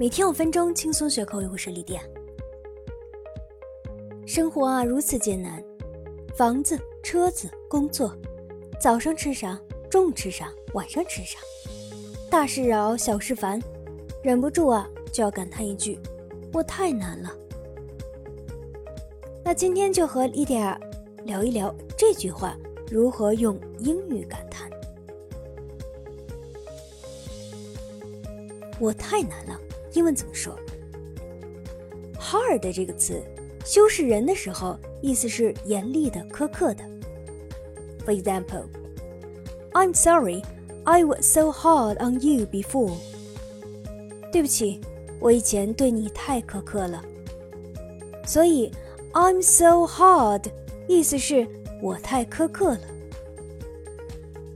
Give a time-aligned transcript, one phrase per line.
[0.00, 2.00] 每天五分钟轻松学口语，我是李典。
[4.26, 5.62] 生活啊如此艰难，
[6.34, 8.16] 房子、车子、工作，
[8.80, 9.60] 早上吃啥，
[9.90, 11.38] 中午吃啥，晚上吃啥，
[12.30, 13.60] 大事扰，小事烦，
[14.22, 15.98] 忍不住啊就要感叹一句：
[16.50, 17.36] 我太难了。
[19.44, 20.80] 那今天就和李典
[21.24, 22.56] 聊一聊这句话
[22.90, 24.70] 如何用英语感叹。
[28.78, 29.60] 我太难了，
[29.94, 30.56] 英文怎么说
[32.20, 33.20] ？hard 这个词，
[33.64, 36.84] 修饰人的时候，意思是严厉的、苛刻的。
[38.04, 38.66] For example,
[39.72, 40.42] I'm sorry,
[40.84, 42.96] I was so hard on you before.
[44.32, 44.80] 对不起，
[45.18, 47.04] 我以前对你太苛刻了。
[48.24, 48.70] 所以
[49.12, 50.44] I'm so hard
[50.86, 51.46] 意思是
[51.82, 52.80] 我太苛刻了。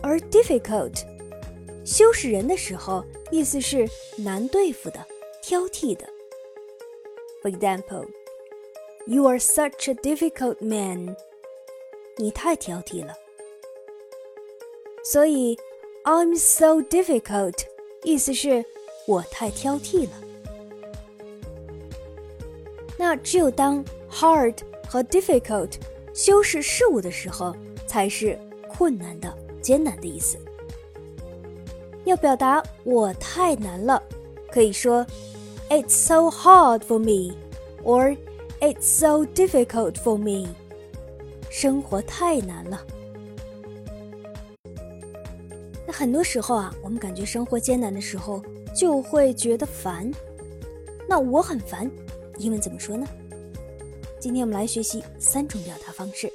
[0.00, 1.02] 而 difficult
[1.84, 3.04] 修饰人的时候。
[3.30, 4.98] 意思是难对付的、
[5.48, 6.06] 挑剔的。
[7.42, 8.06] For example,
[9.06, 11.16] you are such a difficult man.
[12.18, 13.16] 你太挑剔了。
[15.02, 15.58] 所以
[16.04, 17.54] ，I'm so difficult，
[18.02, 18.62] 意思是
[19.06, 20.10] 我太挑剔了。
[22.98, 24.54] 那只有当 hard
[24.86, 25.76] 和 difficult
[26.12, 28.38] 修饰事物的时候，才是
[28.68, 30.36] 困难的、艰难的意思。
[32.04, 34.02] 要表达我太难了，
[34.52, 35.06] 可以说
[35.69, 37.35] "It's so hard for me"
[37.83, 38.17] or
[38.59, 40.49] "It's so difficult for me"。
[41.49, 42.85] 生活太难了。
[45.85, 48.41] 那很多时候啊，我们感觉生活艰难的时候，
[48.75, 50.11] 就会觉得烦。
[51.07, 51.89] 那我很烦，
[52.37, 53.05] 英文怎么说呢？
[54.19, 56.31] 今天我们来学习三种表达方式。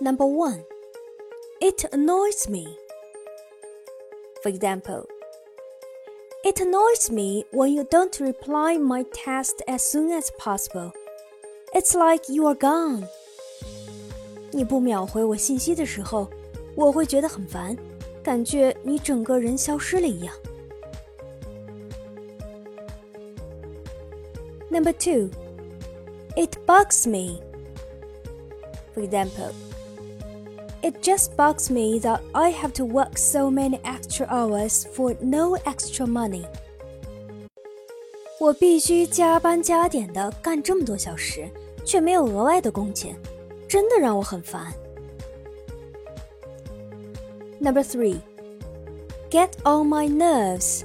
[0.00, 0.64] Number one,
[1.60, 2.76] it annoys me.
[4.42, 5.06] For example,
[6.48, 10.92] it annoys me when you don't reply my text as soon as possible.
[11.72, 13.06] It's like you are gone.
[14.52, 16.28] 你不秒回我信息的时候，
[16.76, 17.76] 我会觉得很烦，
[18.22, 20.34] 感觉你整个人消失了一样。
[24.70, 25.30] Number two,
[26.36, 27.40] it bugs me.
[28.94, 29.52] For example.
[30.82, 35.56] It just bugs me that I have to work so many extra hours for no
[35.64, 36.44] extra money.
[38.38, 41.48] 我必须加班加点的干这么多小时，
[41.84, 43.16] 却没有额外的工钱，
[43.66, 44.74] 真的让我很烦。
[47.60, 48.18] Number three,
[49.30, 50.82] get on my nerves.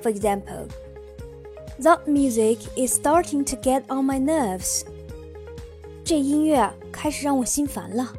[0.00, 0.68] For example,
[1.80, 4.82] that music is starting to get on my nerves.
[6.04, 8.12] 这音乐开始让我心烦了。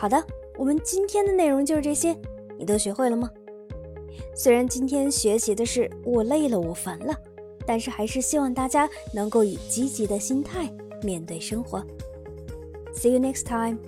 [0.00, 0.24] 好的，
[0.56, 2.16] 我们今天的内容就是这些，
[2.56, 3.28] 你都学会了吗？
[4.32, 7.12] 虽然今天学习的是我累了，我烦了，
[7.66, 10.72] 但是还是希望大家能够以积极的心态
[11.02, 11.84] 面对生活。
[12.94, 13.78] See you next time.